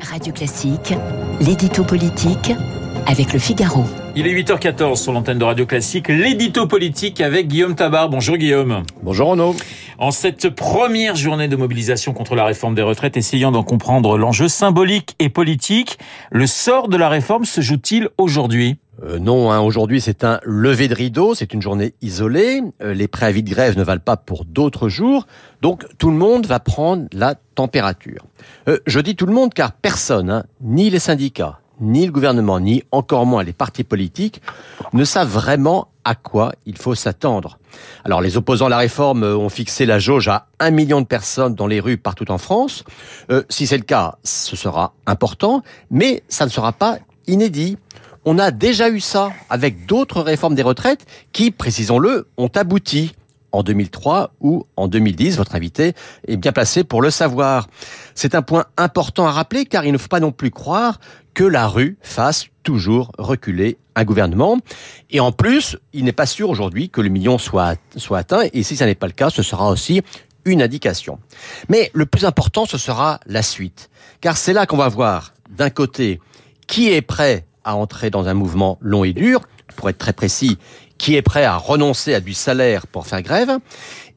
[0.00, 0.94] Radio Classique,
[1.40, 2.52] l'édito politique
[3.06, 3.84] avec le Figaro.
[4.14, 8.08] Il est 8h14 sur l'antenne de Radio Classique, l'édito politique avec Guillaume Tabar.
[8.08, 8.82] Bonjour Guillaume.
[9.02, 9.54] Bonjour Renaud.
[9.98, 14.48] En cette première journée de mobilisation contre la réforme des retraites, essayant d'en comprendre l'enjeu
[14.48, 15.98] symbolique et politique,
[16.30, 18.78] le sort de la réforme se joue-t-il aujourd'hui?
[19.04, 23.06] Euh, non, hein, aujourd'hui c'est un lever de rideau, c'est une journée isolée, euh, les
[23.06, 25.26] préavis de grève ne valent pas pour d'autres jours,
[25.62, 28.24] donc tout le monde va prendre la température.
[28.68, 32.58] Euh, je dis tout le monde car personne, hein, ni les syndicats, ni le gouvernement,
[32.58, 34.42] ni encore moins les partis politiques,
[34.92, 37.58] ne savent vraiment à quoi il faut s'attendre.
[38.04, 41.54] Alors les opposants à la réforme ont fixé la jauge à un million de personnes
[41.54, 42.82] dans les rues partout en France.
[43.50, 47.76] si c'est le cas, ce sera important, mais ça ne sera pas inédit.
[48.30, 53.14] On a déjà eu ça avec d'autres réformes des retraites qui, précisons-le, ont abouti
[53.52, 55.38] en 2003 ou en 2010.
[55.38, 55.94] Votre invité
[56.26, 57.68] est bien placé pour le savoir.
[58.14, 61.00] C'est un point important à rappeler car il ne faut pas non plus croire
[61.32, 64.58] que la rue fasse toujours reculer un gouvernement.
[65.08, 68.42] Et en plus, il n'est pas sûr aujourd'hui que le million soit, soit atteint.
[68.52, 70.02] Et si ça n'est pas le cas, ce sera aussi
[70.44, 71.18] une indication.
[71.70, 73.88] Mais le plus important, ce sera la suite.
[74.20, 76.20] Car c'est là qu'on va voir, d'un côté,
[76.66, 79.42] qui est prêt à entrer dans un mouvement long et dur,
[79.76, 80.56] pour être très précis,
[80.96, 83.58] qui est prêt à renoncer à du salaire pour faire grève.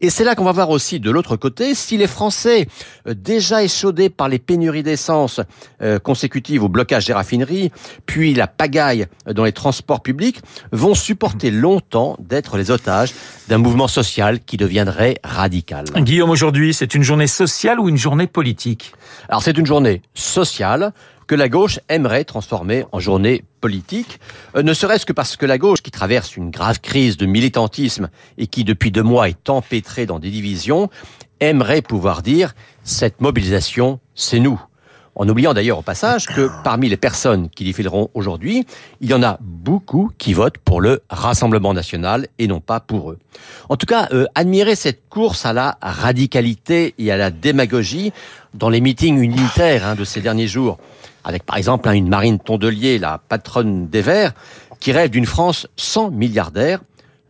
[0.03, 2.67] Et c'est là qu'on va voir aussi de l'autre côté si les Français,
[3.07, 5.39] euh, déjà échaudés par les pénuries d'essence
[5.83, 7.71] euh, consécutives au blocage des raffineries,
[8.07, 10.41] puis la pagaille dans les transports publics,
[10.71, 13.13] vont supporter longtemps d'être les otages
[13.47, 15.85] d'un mouvement social qui deviendrait radical.
[15.97, 18.93] Guillaume, aujourd'hui, c'est une journée sociale ou une journée politique?
[19.29, 20.93] Alors c'est une journée sociale
[21.31, 24.19] que la gauche aimerait transformer en journée politique,
[24.57, 28.09] euh, ne serait-ce que parce que la gauche, qui traverse une grave crise de militantisme
[28.37, 30.89] et qui depuis deux mois est empêtrée dans des divisions,
[31.39, 32.53] aimerait pouvoir dire
[32.83, 34.61] cette mobilisation, c'est nous.
[35.13, 38.65] En oubliant d'ailleurs au passage que parmi les personnes qui défileront aujourd'hui,
[39.01, 43.11] il y en a beaucoup qui votent pour le Rassemblement national et non pas pour
[43.11, 43.19] eux.
[43.67, 48.13] En tout cas, euh, admirer cette course à la radicalité et à la démagogie
[48.53, 50.77] dans les meetings unitaires hein, de ces derniers jours
[51.23, 54.33] avec par exemple une Marine Tondelier, la patronne des Verts,
[54.79, 56.81] qui rêve d'une France sans milliardaires.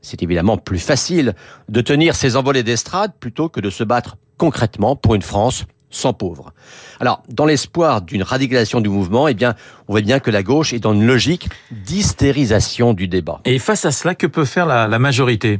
[0.02, 1.36] C'est évidemment plus facile
[1.70, 6.14] de tenir ses envolées d'estrade plutôt que de se battre concrètement pour une France sans
[6.14, 6.54] pauvres.
[7.00, 9.56] Alors, dans l'espoir d'une radicalisation du mouvement, eh bien,
[9.88, 13.42] on voit bien que la gauche est dans une logique d'hystérisation du débat.
[13.46, 15.60] Et face à cela, que peut faire la, la majorité?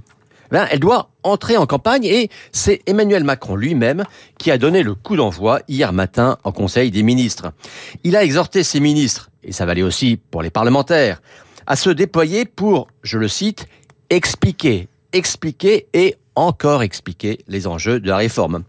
[0.52, 4.04] Ben, elle doit entrer en campagne et c'est Emmanuel Macron lui-même
[4.38, 7.52] qui a donné le coup d'envoi hier matin en Conseil des ministres.
[8.04, 11.22] Il a exhorté ses ministres, et ça valait aussi pour les parlementaires,
[11.68, 13.66] à se déployer pour, je le cite,
[14.12, 18.64] expliquer, expliquer et encore expliquer les enjeux de la réforme.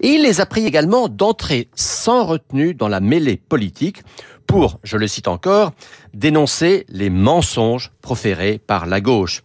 [0.00, 4.02] Et il les a pris également d'entrer sans retenue dans la mêlée politique
[4.46, 5.72] pour, je le cite encore,
[6.14, 9.42] dénoncer les mensonges proférés par la gauche.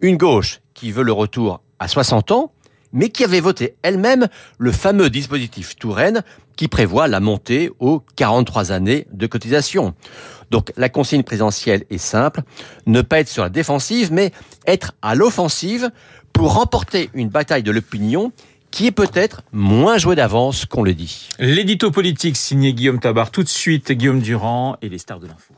[0.00, 2.52] Une gauche qui veut le retour à 60 ans,
[2.92, 4.26] mais qui avait voté elle-même
[4.58, 6.22] le fameux dispositif Touraine
[6.56, 9.94] qui prévoit la montée aux 43 années de cotisation.
[10.50, 12.42] Donc la consigne présidentielle est simple,
[12.86, 14.32] ne pas être sur la défensive, mais
[14.66, 15.90] être à l'offensive
[16.32, 18.32] pour remporter une bataille de l'opinion
[18.70, 21.28] qui est peut-être moins jouée d'avance qu'on le dit.
[21.38, 23.30] L'édito politique signé Guillaume Tabar.
[23.30, 25.54] Tout de suite, Guillaume Durand et les stars de l'info.